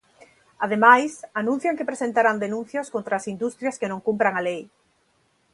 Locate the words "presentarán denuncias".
1.91-2.87